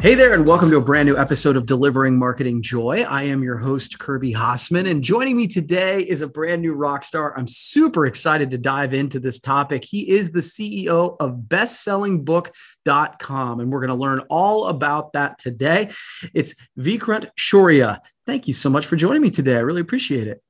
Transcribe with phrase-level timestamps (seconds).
[0.00, 3.02] Hey there, and welcome to a brand new episode of Delivering Marketing Joy.
[3.02, 7.04] I am your host, Kirby Hasseman, and joining me today is a brand new rock
[7.04, 7.36] star.
[7.36, 9.84] I'm super excited to dive into this topic.
[9.84, 15.90] He is the CEO of bestsellingbook.com, and we're going to learn all about that today.
[16.32, 17.98] It's Vikrant Shaurya.
[18.24, 19.56] Thank you so much for joining me today.
[19.56, 20.42] I really appreciate it.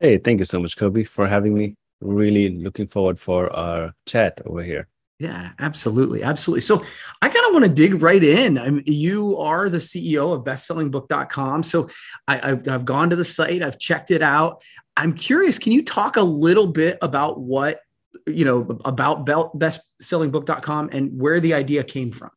[0.00, 1.76] Hey, thank you so much, Kirby, for having me.
[2.00, 4.88] Really looking forward for our chat over here.
[5.18, 6.22] Yeah, absolutely.
[6.22, 6.62] Absolutely.
[6.62, 6.84] So
[7.22, 8.58] I kind of want to dig right in.
[8.58, 11.62] I mean, you are the CEO of bestsellingbook.com.
[11.62, 11.88] So
[12.26, 14.62] I, I've, I've gone to the site, I've checked it out.
[14.96, 17.80] I'm curious, can you talk a little bit about what,
[18.26, 22.30] you know, about bestsellingbook.com and where the idea came from?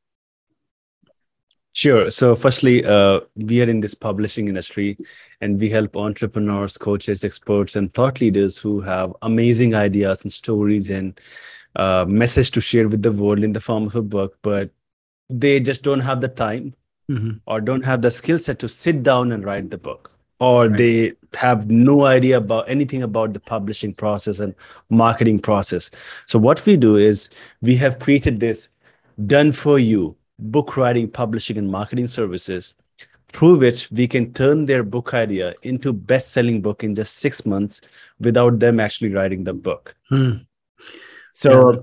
[1.73, 2.09] Sure.
[2.09, 4.97] So, firstly, uh, we are in this publishing industry
[5.41, 10.89] and we help entrepreneurs, coaches, experts, and thought leaders who have amazing ideas and stories
[10.89, 11.19] and
[11.77, 14.69] uh, message to share with the world in the form of a book, but
[15.29, 16.73] they just don't have the time
[17.09, 17.31] mm-hmm.
[17.45, 20.77] or don't have the skill set to sit down and write the book or right.
[20.77, 24.53] they have no idea about anything about the publishing process and
[24.89, 25.89] marketing process
[26.25, 27.29] so what we do is
[27.61, 28.69] we have created this
[29.25, 32.73] done for you book writing publishing and marketing services
[33.29, 37.45] through which we can turn their book idea into best selling book in just 6
[37.45, 37.81] months
[38.19, 40.37] without them actually writing the book hmm.
[41.37, 41.79] So, yeah.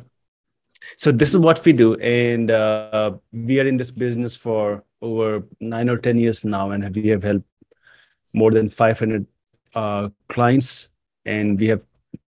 [0.97, 5.45] so this is what we do, and uh, we are in this business for over
[5.61, 7.47] nine or ten years now, and we have helped
[8.33, 9.25] more than 500
[9.77, 10.89] uh, clients,
[11.25, 11.85] and we have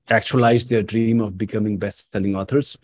[0.09, 2.79] actualized their dream of becoming best-selling authors.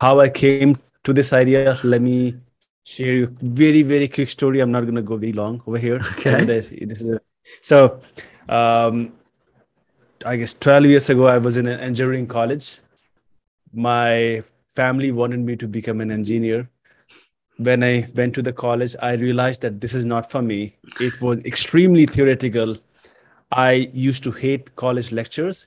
[0.00, 2.36] How I came to this idea, let me
[2.84, 4.60] share you very very quick story.
[4.60, 6.00] I'm not going to go very long over here.
[6.12, 6.44] Okay.
[6.44, 7.20] This, this is a,
[7.62, 8.00] so.
[8.48, 9.14] Um,
[10.24, 12.80] I guess 12 years ago, I was in an engineering college
[13.76, 14.42] my
[14.74, 16.70] family wanted me to become an engineer.
[17.58, 20.76] When i went to the college i realized that this is not for me.
[21.00, 22.76] It was extremely theoretical.
[23.52, 25.66] I used to hate college lectures.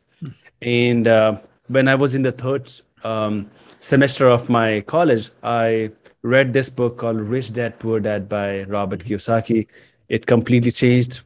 [0.62, 2.72] And uh, when i was in the third
[3.04, 3.50] um,
[3.80, 5.92] semester of my college i
[6.24, 9.68] read this book called rich dad poor dad by robert kiyosaki.
[10.10, 11.22] It completely changed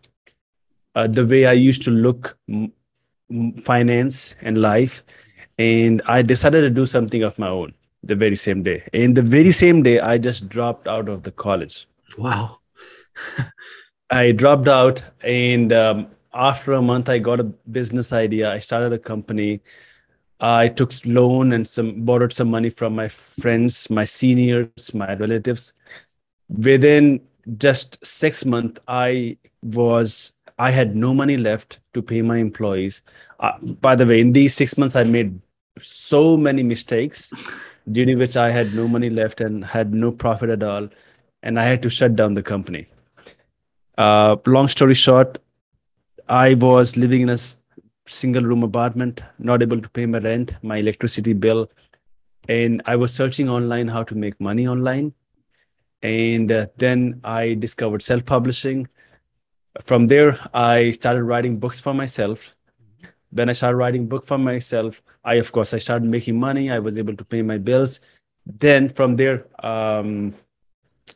[0.95, 2.71] uh, the way i used to look m-
[3.63, 5.03] finance and life
[5.57, 8.83] and I decided to do something of my own the very same day.
[8.93, 11.87] And the very same day, I just dropped out of the college.
[12.17, 12.59] Wow.
[14.09, 18.51] I dropped out, and um, after a month, I got a business idea.
[18.51, 19.61] I started a company.
[20.39, 25.73] I took loan and some borrowed some money from my friends, my seniors, my relatives.
[26.49, 27.21] Within
[27.57, 33.03] just six months, I was I had no money left to pay my employees.
[33.39, 35.39] Uh, by the way, in these six months, I made
[35.83, 37.31] so many mistakes,
[37.91, 40.89] during which I had no money left and had no profit at all,
[41.41, 42.87] and I had to shut down the company.
[43.97, 45.37] Uh, long story short,
[46.27, 47.37] I was living in a
[48.05, 51.69] single room apartment, not able to pay my rent, my electricity bill,
[52.47, 55.13] and I was searching online how to make money online.
[56.01, 58.87] And uh, then I discovered self publishing
[59.81, 62.55] from there i started writing books for myself
[63.33, 65.01] when i started writing book for myself.
[65.23, 66.71] I of course i started making money.
[66.71, 67.99] I was able to pay my bills.
[68.45, 70.33] Then from there um,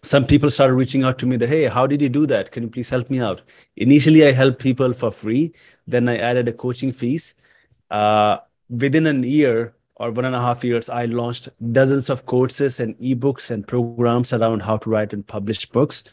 [0.03, 2.51] some people started reaching out to me that hey how did you do that?
[2.51, 3.41] Can you please help me out?
[3.75, 5.53] Initially i helped people for free.
[5.85, 7.35] Then i added a coaching fees.
[7.89, 8.37] Uh,
[8.69, 12.97] within a year or one and a half years i launched dozens of courses and
[12.99, 16.03] ebooks and programs around how to write and publish books.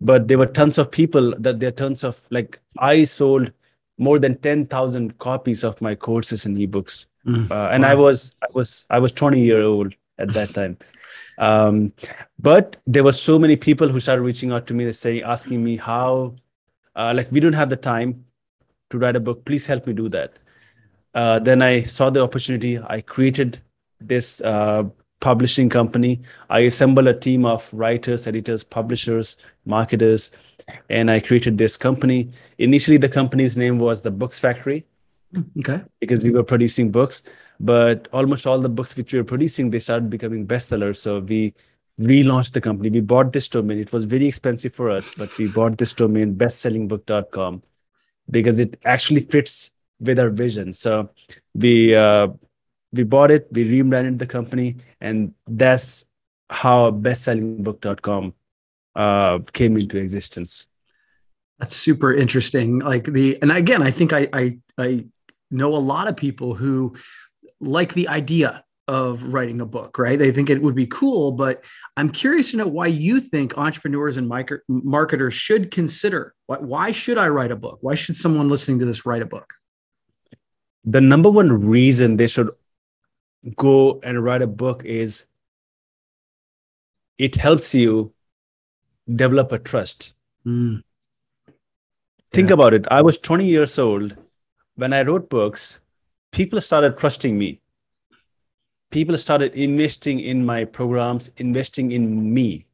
[0.00, 3.52] But there were tons of people that there are tons of like i sold
[3.98, 7.06] more than 10000 copies of my courses and ebooks.
[7.26, 7.90] Mm, uh, and wow.
[7.90, 10.78] i was i was i was 20 year old at that time.
[11.38, 11.92] Um,
[12.38, 15.76] but there were so many people who started reaching out to me saying asking me
[15.76, 16.34] how
[16.96, 18.24] uh, like we don't have the time
[18.90, 19.44] to write a book.
[19.44, 20.38] Please help me do that.
[21.14, 22.78] Uh, then i saw the opportunity.
[22.78, 23.60] I created
[24.00, 24.84] this uh,
[25.20, 26.20] publishing company.
[26.50, 30.30] I assembled a team of writers, editors, publishers, marketers,
[30.88, 32.30] and I created this company.
[32.58, 34.86] Initially, the company's name was the Books Factory.
[35.58, 35.82] Okay.
[36.00, 37.22] Because we were producing books,
[37.60, 40.96] but almost all the books which we were producing, they started becoming bestsellers.
[40.96, 41.54] So we
[42.00, 42.90] relaunched the company.
[42.90, 43.78] We bought this domain.
[43.78, 47.62] It was very expensive for us, but we bought this domain, bestsellingbook.com,
[48.30, 49.70] because it actually fits
[50.00, 50.72] with our vision.
[50.72, 51.10] So
[51.54, 52.28] we uh,
[52.92, 56.04] we bought it, we rebranded the company, and that's
[56.50, 58.34] how bestsellingbook.com
[58.96, 60.68] uh, came into existence.
[61.58, 62.78] That's super interesting.
[62.78, 65.06] Like the, and again, I think I, I, I
[65.50, 66.96] know a lot of people who
[67.60, 70.18] like the idea of writing a book, right?
[70.18, 71.62] They think it would be cool, but
[71.96, 74.28] I'm curious to know why you think entrepreneurs and
[74.68, 77.78] marketers should consider why should I write a book?
[77.82, 79.52] Why should someone listening to this write a book?
[80.84, 82.48] The number one reason they should
[83.56, 85.24] go and write a book is
[87.18, 88.12] it helps you
[89.14, 90.14] develop a trust.
[90.46, 90.82] Mm.
[92.32, 92.54] Think yeah.
[92.54, 92.86] about it.
[92.90, 94.14] I was 20 years old
[94.76, 95.78] when I wrote books.
[96.30, 97.60] People started trusting me
[98.90, 102.66] people started investing in my programs, investing in me,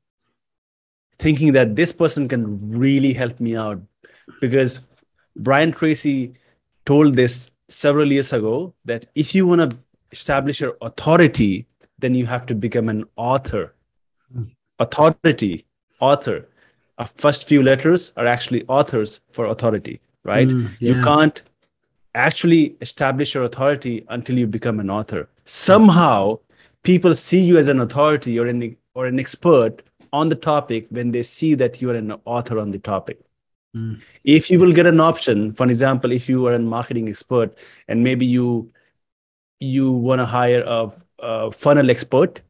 [1.18, 3.80] thinking that this person can really help me out.
[4.40, 4.80] Because
[5.36, 6.34] Brian Tracy
[6.86, 9.78] told this several years ago that if you want to
[10.19, 11.66] establish your authority,
[11.99, 13.64] then you have to become an author.
[14.37, 14.50] Mm.
[14.78, 15.64] Authority,
[16.00, 16.38] author.
[16.99, 20.00] Our first few letters are actually authors for authority,
[20.32, 20.49] right?
[20.49, 20.88] Mm, yeah.
[20.90, 21.43] You can't
[22.14, 25.28] actually establish your authority until you become an author.
[25.44, 26.38] Somehow,
[26.82, 29.82] people see you as an authority or an or an expert
[30.12, 33.19] on the topic when they see that you are an author on the topic.
[33.76, 34.00] Mm.
[34.22, 37.58] If you will get an option, for example, if you are a marketing expert
[37.88, 38.70] and maybe you
[39.64, 42.40] you want to hire a, a funnel expert,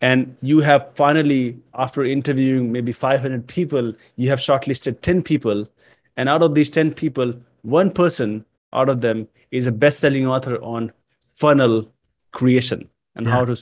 [0.00, 5.68] and you have finally, after interviewing maybe 500 people, you have shortlisted 10 people,
[6.16, 10.56] and out of these 10 people, one person out of them is a best-selling author
[10.62, 10.92] on
[11.34, 11.90] funnel
[12.32, 13.32] creation and yeah.
[13.32, 13.56] how to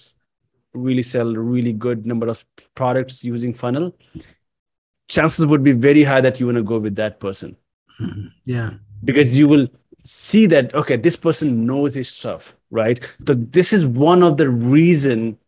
[0.72, 3.94] really sell a really good number of products using funnel
[5.08, 7.56] chances would be very high that you want to go with that person
[8.00, 8.26] mm-hmm.
[8.44, 8.70] yeah
[9.04, 9.68] because you will
[10.04, 13.00] see that okay this person knows his stuff right?
[13.26, 15.38] So this is one of the reason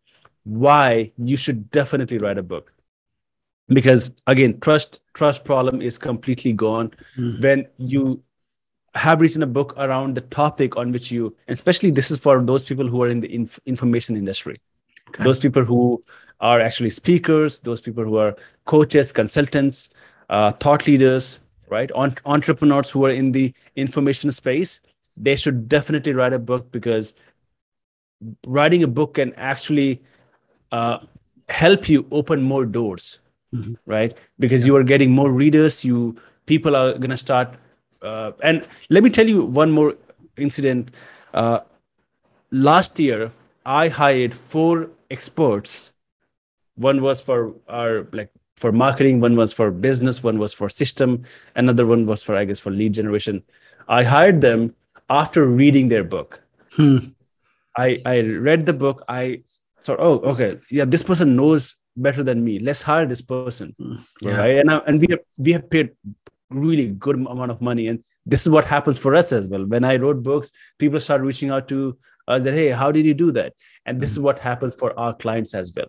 [0.45, 2.73] why you should definitely write a book.
[3.69, 6.93] Because again trust trust problem is completely gone.
[7.19, 7.43] Mm.
[7.43, 8.23] when you
[8.95, 12.65] have written a book around the topic on which you especially this is for those
[12.65, 14.61] people who are in the inf- information industry.
[15.11, 15.25] Okay.
[15.25, 16.03] those people who
[16.41, 19.91] are actually speakers those people who are coaches consultants
[20.31, 21.93] uh, thought leaders right?
[21.93, 24.81] On- entrepreneurs who are in the information space
[25.21, 27.15] they should definitely write a book because
[28.47, 30.03] writing a book can actually
[30.73, 30.99] uh,
[31.49, 33.21] help you open more doors
[33.55, 33.75] mm-hmm.
[33.87, 34.67] right because yeah.
[34.69, 36.17] you are getting more readers you
[36.47, 37.55] people are going to start
[38.03, 39.95] uh, and let me tell you one more
[40.37, 40.91] incident.
[41.35, 41.61] Uh,
[42.51, 43.33] last year,
[43.67, 45.93] I hired four experts.
[46.77, 51.23] One was for our like for marketing, one was for business, one was for system,
[51.55, 53.43] another one was for I guess for lead generation.
[53.89, 54.75] I hired them
[55.09, 56.43] after reading their book.
[56.73, 56.99] Hmm.
[57.77, 59.05] I I read the book.
[59.09, 59.43] I
[59.83, 62.59] thought, oh, okay, yeah, this person knows better than me.
[62.59, 63.97] Let's hire this person, hmm.
[64.23, 64.37] yeah.
[64.37, 64.59] right?
[64.59, 65.91] And I, and we have we have paid
[66.51, 69.85] really good amount of money and this is what happens for us as well when
[69.85, 71.95] i wrote books people start reaching out to
[72.27, 73.53] us that hey how did you do that
[73.85, 74.21] and this mm-hmm.
[74.21, 75.87] is what happens for our clients as well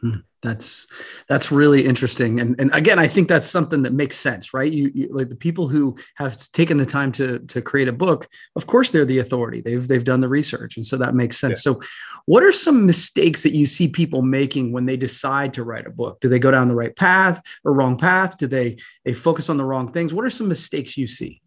[0.00, 0.20] Hmm.
[0.42, 0.86] That's
[1.28, 4.72] that's really interesting, and and again, I think that's something that makes sense, right?
[4.72, 8.26] You, you, like the people who have taken the time to to create a book.
[8.56, 9.60] Of course, they're the authority.
[9.60, 11.58] They've they've done the research, and so that makes sense.
[11.58, 11.72] Yeah.
[11.72, 11.80] So,
[12.24, 15.90] what are some mistakes that you see people making when they decide to write a
[15.90, 16.20] book?
[16.20, 18.38] Do they go down the right path or wrong path?
[18.38, 20.14] Do they they focus on the wrong things?
[20.14, 21.42] What are some mistakes you see?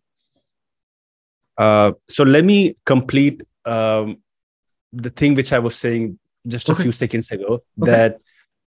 [1.57, 4.17] Uh, so let me complete um,
[4.91, 6.83] the thing which I was saying just a okay.
[6.83, 7.63] few seconds ago.
[7.81, 7.91] Okay.
[7.91, 8.19] That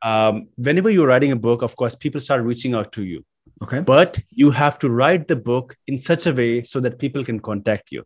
[0.01, 3.23] um, whenever you're writing a book, of course, people start reaching out to you.
[3.63, 3.81] Okay.
[3.81, 7.39] But you have to write the book in such a way so that people can
[7.39, 8.03] contact you.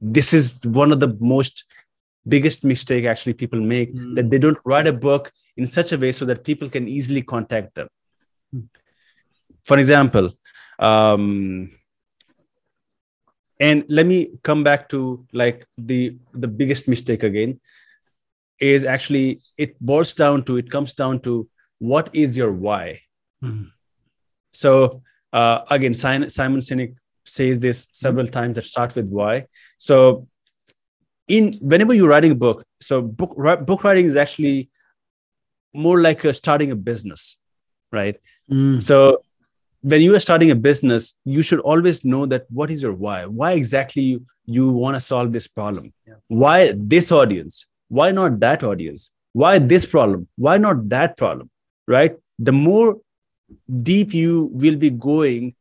[0.00, 1.64] This is one of the most
[2.26, 4.14] biggest mistake actually people make mm.
[4.16, 7.22] that they don't write a book in such a way so that people can easily
[7.22, 7.88] contact them.
[8.54, 8.68] Mm.
[9.64, 10.32] For example,
[10.78, 11.70] um,
[13.60, 17.60] and let me come back to like the the biggest mistake again
[18.60, 21.48] is actually it boils down to it comes down to
[21.78, 23.00] what is your why
[23.42, 23.64] mm-hmm.
[24.52, 28.32] so uh, again simon, sinek says this several mm-hmm.
[28.32, 29.46] times that start with why
[29.78, 30.26] so
[31.28, 33.36] in whenever you're writing a book so book
[33.66, 34.68] book writing is actually
[35.74, 37.38] more like a, starting a business
[37.92, 38.16] right
[38.50, 38.82] mm.
[38.82, 39.22] so
[39.82, 43.26] when you are starting a business you should always know that what is your why
[43.26, 46.14] why exactly you, you want to solve this problem yeah.
[46.28, 49.10] why this audience why not that audience?
[49.32, 50.28] Why this problem?
[50.36, 51.50] Why not that problem?
[51.86, 52.16] Right?
[52.38, 52.96] The more
[53.82, 55.54] deep you will be going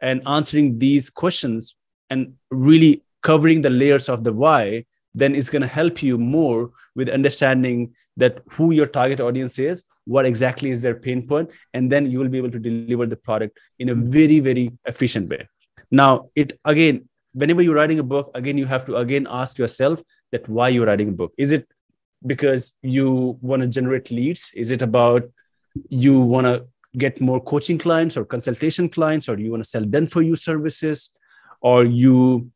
[0.00, 1.74] and answering these questions
[2.10, 6.70] and really covering the layers of the why then it's going to help you more
[6.94, 11.90] with understanding that who your target audience is what exactly is their pain point and
[11.90, 15.48] then you will be able to deliver the product in a very very efficient way.
[15.90, 20.02] Now it again whenever you're writing a book again you have to again ask yourself
[20.32, 21.32] that why you're writing a book?
[21.38, 21.66] Is it
[22.26, 24.50] because you want to generate leads?
[24.54, 25.24] Is it about
[25.88, 26.66] you want to
[26.96, 30.36] get more coaching clients or consultation clients or you want to sell done for you
[30.36, 31.10] services?
[31.60, 32.50] Or you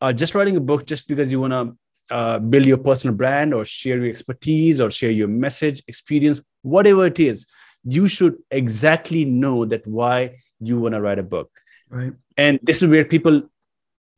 [0.00, 3.54] are just writing a book just because you want to uh, build your personal brand
[3.54, 7.46] or share your expertise or share your message experience whatever it is
[7.84, 11.50] you should exactly know that why you want to write a book.
[11.90, 12.12] Right.
[12.36, 13.42] And this is where people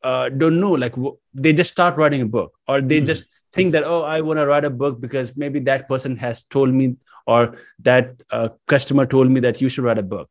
[0.02, 3.06] uh, don't know like w- they just start writing a book or they mm.
[3.06, 6.44] just think that oh i want to write a book because maybe that person has
[6.44, 10.28] told me or that uh, customer told me that you should write a book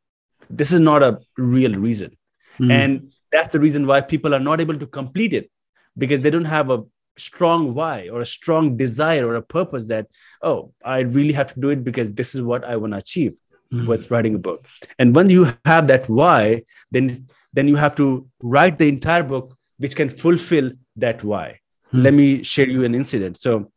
[0.50, 2.15] this is not a real reason
[2.60, 2.72] mm.
[2.72, 5.50] and that's the reason why people are not able to complete it
[5.98, 6.84] because they don't have a
[7.17, 10.07] strong why or a strong desire or a purpose that
[10.41, 13.38] oh i really have to do it because this is what i want to achieve
[13.74, 13.88] mm.
[13.88, 14.65] with writing a book
[15.00, 18.08] and when you have that why then then you have to
[18.56, 21.48] write the entire book which can fulfill that why
[21.94, 22.04] mm.
[22.08, 23.72] let me share you an incident so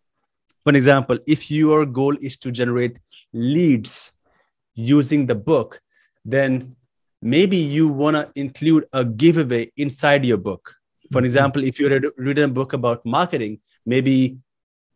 [0.65, 2.99] for example if your goal is to generate
[3.33, 4.13] leads
[4.75, 5.81] using the book
[6.25, 6.75] then
[7.21, 10.75] maybe you want to include a giveaway inside your book
[11.11, 11.27] for mm-hmm.
[11.27, 14.39] example, if you had written a book about marketing, maybe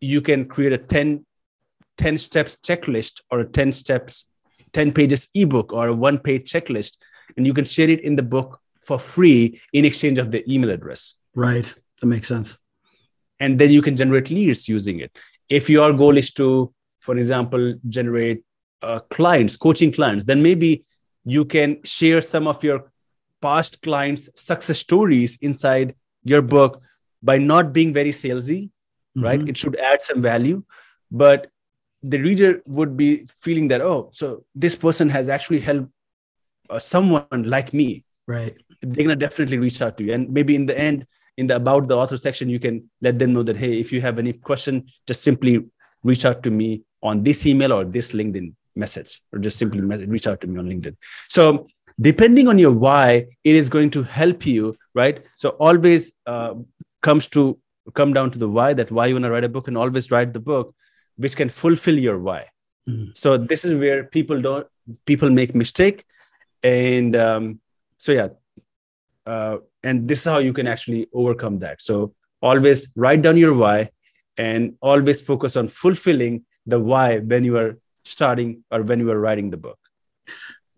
[0.01, 1.25] you can create a 10,
[1.97, 4.27] 10 steps checklist or a 10 steps,
[4.73, 6.97] 10 pages ebook or a one page checklist,
[7.37, 10.71] and you can share it in the book for free in exchange of the email
[10.71, 11.15] address.
[11.35, 11.73] Right.
[12.01, 12.59] That makes sense.
[13.41, 15.17] And then you can generate leads using it.
[15.49, 18.43] If your goal is to, for example, generate
[18.83, 20.85] uh, clients, coaching clients, then maybe
[21.25, 22.91] you can share some of your
[23.41, 26.81] past clients' success stories inside your book
[27.23, 28.71] by not being very salesy,
[29.17, 29.25] mm-hmm.
[29.25, 29.49] right?
[29.49, 30.62] It should add some value,
[31.11, 31.49] but
[32.03, 35.89] the reader would be feeling that oh, so this person has actually helped
[36.69, 38.57] uh, someone like me, right?
[38.81, 41.88] They're gonna definitely reach out to you, and maybe in the end, in the about
[41.88, 44.87] the author section, you can let them know that hey, if you have any question,
[45.07, 45.64] just simply
[46.02, 50.26] reach out to me on this email or this LinkedIn message, or just simply reach
[50.26, 50.97] out to me on LinkedIn.
[51.29, 51.67] So
[52.00, 56.55] depending on your why it is going to help you right so always uh,
[57.02, 57.59] comes to
[57.95, 60.11] come down to the why that why you want to write a book and always
[60.11, 60.75] write the book
[61.17, 62.47] which can fulfill your why
[62.88, 63.11] mm-hmm.
[63.14, 64.67] so this is where people don't
[65.07, 66.05] people make mistake
[66.62, 67.61] and um,
[68.04, 68.28] so yeah
[69.32, 69.56] uh,
[69.88, 72.14] and this is how you can actually overcome that so
[72.50, 73.78] always write down your why
[74.37, 77.73] and always focus on fulfilling the why when you are
[78.04, 79.78] starting or when you are writing the book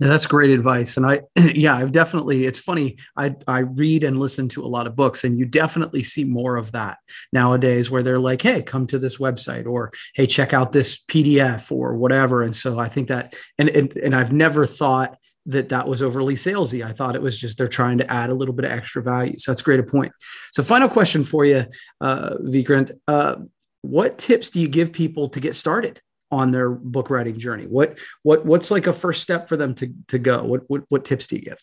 [0.00, 0.96] yeah, that's great advice.
[0.96, 2.96] And I, yeah, I've definitely, it's funny.
[3.16, 6.56] I, I read and listen to a lot of books, and you definitely see more
[6.56, 6.98] of that
[7.32, 11.70] nowadays where they're like, hey, come to this website or hey, check out this PDF
[11.70, 12.42] or whatever.
[12.42, 15.16] And so I think that, and, and, and I've never thought
[15.46, 16.84] that that was overly salesy.
[16.84, 19.38] I thought it was just they're trying to add a little bit of extra value.
[19.38, 20.12] So that's a great a point.
[20.52, 21.64] So, final question for you,
[22.00, 22.90] uh, Vikrant.
[23.06, 23.36] Uh,
[23.82, 26.00] what tips do you give people to get started?
[26.30, 27.64] on their book writing journey?
[27.64, 30.42] What what what's like a first step for them to to go?
[30.42, 31.58] What what what tips do you give?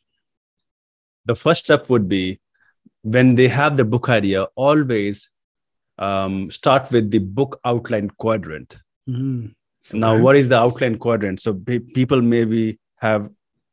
[1.25, 2.39] The first step would be
[3.03, 5.29] when they have the book idea, always
[5.97, 8.77] um, start with the book outline quadrant.
[9.09, 9.47] Mm-hmm.
[9.89, 9.97] Okay.
[9.97, 11.41] Now, what is the outline quadrant?
[11.41, 13.29] So people maybe have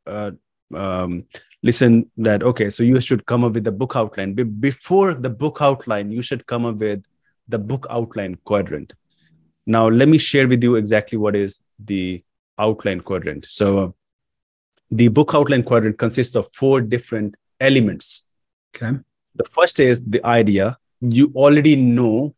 [0.07, 0.31] uh,
[0.73, 1.25] um,
[1.63, 4.33] listen that okay, so you should come up with the book outline.
[4.33, 7.03] Be- before the book outline, you should come up with
[7.47, 8.93] the book outline quadrant.
[9.65, 12.23] Now, let me share with you exactly what is the
[12.57, 13.45] outline quadrant.
[13.45, 13.95] So,
[14.91, 18.23] the book outline quadrant consists of four different elements.
[18.75, 18.97] Okay.
[19.35, 20.77] The first is the idea.
[21.01, 22.35] You already know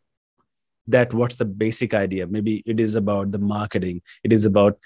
[0.88, 2.27] that what's the basic idea.
[2.27, 4.77] Maybe it is about the marketing, it is about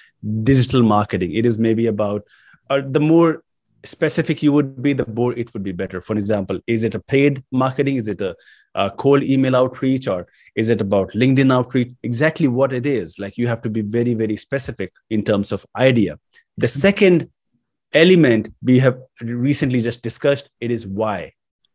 [0.43, 2.23] digital marketing, it is maybe about
[2.69, 3.43] uh, the more
[3.83, 6.01] specific you would be, the more it would be better.
[6.01, 7.97] For example, is it a paid marketing?
[7.97, 8.35] Is it a,
[8.73, 11.93] a, cold email outreach or is it about LinkedIn outreach?
[12.03, 13.19] Exactly what it is.
[13.19, 16.17] Like you have to be very, very specific in terms of idea.
[16.57, 17.29] The second
[17.93, 21.33] element we have recently just discussed it is why.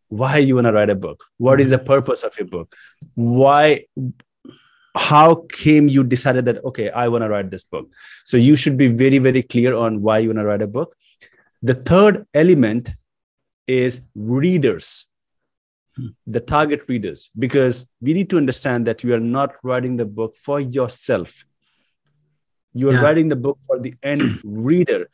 [0.08, 1.24] Why you want to write a book?
[1.38, 2.74] What is the purpose of your book?
[3.14, 3.84] Why
[4.96, 7.88] how came you decided that okay i want to write this book
[8.24, 10.96] so you should be very very clear on why you want to write a book
[11.62, 12.90] the third element
[13.66, 15.06] is readers,
[15.96, 16.08] hmm.
[16.26, 20.36] the target readers, because we need to understand that you are not writing the book
[20.36, 21.44] for yourself.
[22.72, 23.02] You are yeah.
[23.02, 25.10] writing the book for the end reader.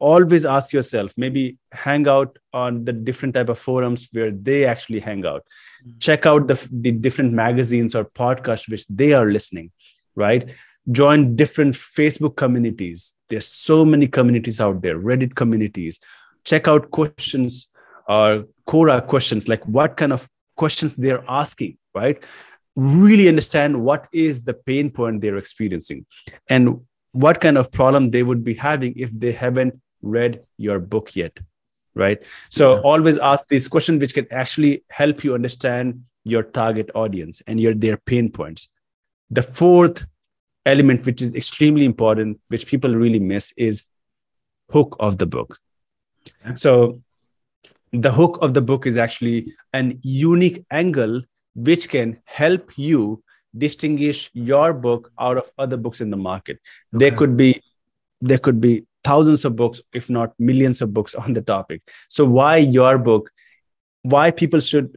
[0.00, 5.00] Always ask yourself, maybe hang out on the different type of forums where they actually
[5.00, 5.44] hang out.
[5.84, 5.90] Hmm.
[5.98, 9.72] Check out the, the different magazines or podcasts which they are listening,
[10.14, 10.48] right?
[10.90, 16.00] join different facebook communities there's so many communities out there reddit communities
[16.44, 17.68] check out questions
[18.08, 22.24] or quora questions like what kind of questions they're asking right
[22.74, 26.06] really understand what is the pain point they're experiencing
[26.48, 26.80] and
[27.12, 31.38] what kind of problem they would be having if they haven't read your book yet
[31.94, 32.80] right so yeah.
[32.80, 37.74] always ask these questions which can actually help you understand your target audience and your
[37.74, 38.68] their pain points
[39.30, 40.06] the fourth
[40.66, 43.86] element which is extremely important which people really miss is
[44.70, 45.58] hook of the book
[46.44, 46.54] yeah.
[46.54, 47.00] so
[47.92, 51.22] the hook of the book is actually an unique angle
[51.54, 53.22] which can help you
[53.56, 56.58] distinguish your book out of other books in the market
[56.94, 57.04] okay.
[57.04, 57.62] there could be
[58.20, 61.82] there could be thousands of books if not millions of books on the topic.
[62.08, 63.30] So why your book
[64.02, 64.96] why people should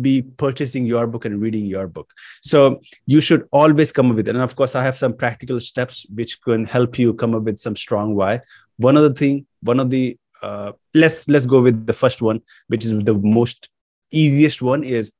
[0.00, 2.10] be purchasing your book and reading your book.
[2.42, 5.60] So you should always come up with it and of course i have some practical
[5.60, 8.40] steps which can help you come up with some strong why.
[8.76, 12.84] One other thing one of the uh, let's let's go with the first one which
[12.84, 13.68] is the most
[14.10, 15.10] easiest one is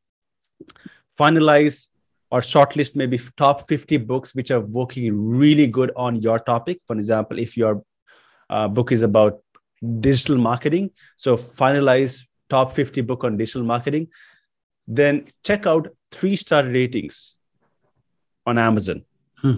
[1.19, 1.89] finalize
[2.31, 5.09] or shortlist maybe top 50 books which are working
[5.43, 6.81] really good on your topic.
[6.87, 7.83] For example if your
[8.51, 9.41] uh, book is about
[10.01, 10.91] digital marketing.
[11.17, 14.09] So finalize top 50 book on digital marketing.
[14.87, 17.37] Then check out three star ratings
[18.47, 19.03] on amazon
[19.41, 19.57] hmm.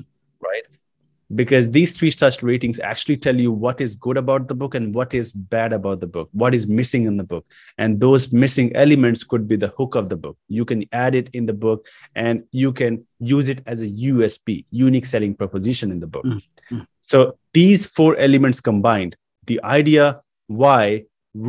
[1.35, 4.95] because these three star ratings actually tell you what is good about the book and
[4.95, 7.45] what is bad about the book what is missing in the book.
[7.79, 10.37] And those missing elements could be the hook of the book.
[10.49, 14.65] You can add it in the book and you can use it as a usp
[14.71, 16.25] unique selling proposition in the book.
[16.25, 16.81] Mm-hmm.
[17.13, 17.19] So
[17.59, 19.17] these four elements combined
[19.51, 20.21] the idea
[20.63, 20.81] why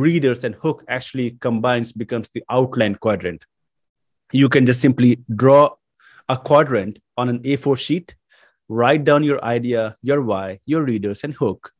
[0.04, 3.44] readers and hook actually combines becomes the outline quadrant
[4.32, 5.64] you can just simply draw
[6.28, 8.14] a quadrant on an a4 sheet
[8.68, 11.72] write down your idea, your why, your readers, and hook,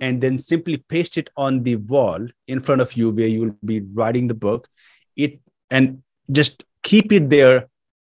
[0.00, 3.56] and then simply paste it on the wall in front of you where you will
[3.64, 4.68] be writing the book.
[5.16, 5.40] It
[5.70, 7.68] and just keep it there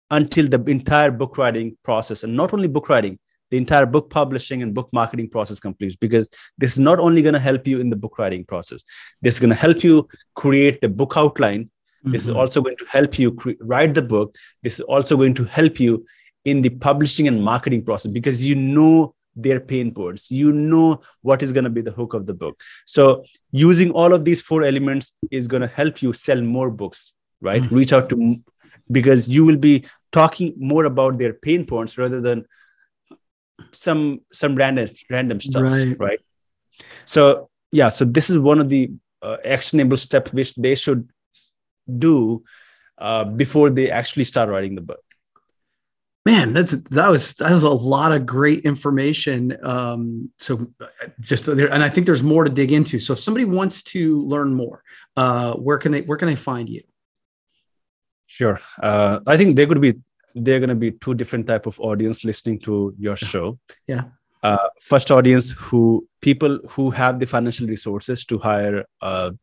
[0.09, 3.19] until the entire book writing process, and not only book writing,
[3.51, 7.33] the entire book publishing and book marketing process completes because this is not only going
[7.33, 8.83] to help you in the book writing process
[9.21, 12.11] this is going to help you create the book outline mm-hmm.
[12.11, 12.39] this is mm-hmm.
[12.39, 15.79] also going to help you cre- write the book this is also going to help
[15.79, 16.05] you
[16.45, 21.43] in the publishing and marketing process because you know their pain points you know what
[21.43, 24.63] is going to be the hook of the book so using all of these four
[24.63, 27.75] elements is going to help you sell more books right mm-hmm.
[27.75, 28.37] reach out to
[28.91, 32.45] because you will be talking more about their pain points rather than
[33.71, 35.99] some some random random stuff right.
[35.99, 36.19] right?
[37.05, 38.91] So yeah so this is one of the
[39.21, 41.09] uh, actionable steps which they should
[41.97, 42.43] do
[42.97, 45.03] uh, before they actually start writing the book.
[46.25, 49.57] Man that's that was that was a lot of great information.
[49.63, 50.67] Um, so
[51.21, 52.99] just there and i think there's more to dig into.
[52.99, 54.83] So if somebody wants to learn more
[55.15, 56.81] uh, where can they where can they find you?
[58.25, 58.59] Sure.
[58.81, 59.95] Uh, i think there could be
[60.43, 64.03] there are going to be two different type of audience listening to your show yeah
[64.43, 69.33] uh, first audience who people who have the financial resources to hire a,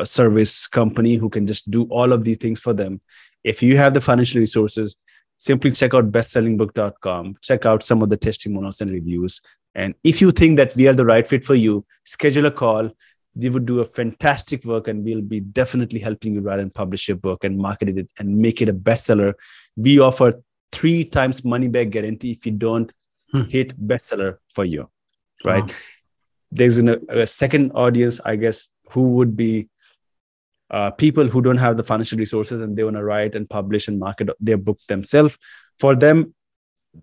[0.00, 3.00] a service company who can just do all of these things for them
[3.44, 4.96] if you have the financial resources
[5.44, 9.42] simply check out bestsellingbook.com, check out some of the testimonials and reviews.
[9.74, 12.90] And if you think that we are the right fit for you, schedule a call.
[13.36, 17.08] We would do a fantastic work and we'll be definitely helping you write and publish
[17.08, 19.34] your book and market it and make it a bestseller.
[19.76, 20.32] We offer
[20.72, 22.92] three times money back guarantee if you don't
[23.32, 23.42] hmm.
[23.42, 24.88] hit bestseller for you,
[25.44, 25.64] right?
[25.64, 25.74] Wow.
[26.52, 29.68] There's an, a second audience, I guess, who would be
[30.70, 33.88] uh, people who don't have the financial resources and they want to write and publish
[33.88, 35.38] and market their book themselves
[35.78, 36.34] for them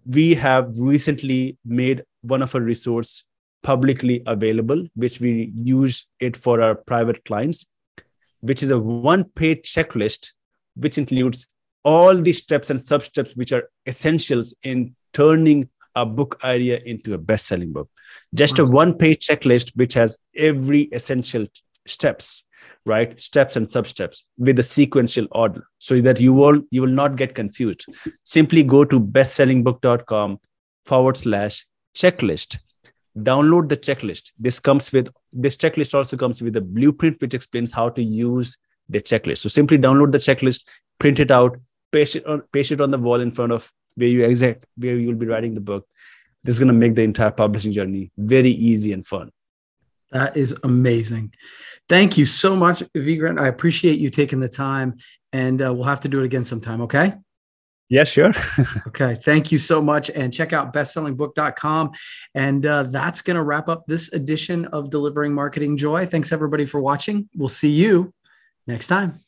[0.06, 3.24] we have recently made one of our resource
[3.63, 7.65] publicly available which we use it for our private clients
[8.41, 10.32] which is a one page checklist
[10.76, 11.45] which includes
[11.84, 17.13] all the steps and sub steps which are essentials in turning a book idea into
[17.13, 17.89] a best selling book.
[18.34, 18.74] Just a mm-hmm.
[18.74, 21.45] one page checklist which has every essential
[21.88, 22.43] steps
[22.86, 23.19] right?
[23.19, 27.15] Steps and sub steps with a sequential order so that you will you will not
[27.15, 27.86] get confused.
[28.24, 30.39] Simply go to bestsellingbook.com
[30.86, 32.58] forward slash checklist
[33.19, 37.71] download the checklist this comes with this checklist also comes with a blueprint which explains
[37.71, 38.58] how to use
[38.89, 40.63] the checklist so simply download the checklist
[41.00, 41.58] print it out
[41.91, 44.95] paste it on paste it on the wall in front of where you exact where
[44.95, 45.86] you'll be writing the book
[46.43, 49.30] this is going to make the entire publishing journey very easy and fun
[50.12, 51.34] that is amazing.
[51.88, 53.39] Thank you so much, Vikrant.
[53.39, 54.97] I appreciate you taking the time,
[55.32, 56.82] and uh, we'll have to do it again sometime.
[56.82, 57.13] Okay.
[57.91, 58.32] Yeah, sure.
[58.88, 59.19] okay.
[59.21, 60.10] Thank you so much.
[60.10, 61.91] And check out bestsellingbook.com.
[62.34, 66.06] And uh, that's going to wrap up this edition of Delivering Marketing Joy.
[66.06, 67.27] Thanks, everybody, for watching.
[67.36, 68.13] We'll see you
[68.65, 69.25] next time.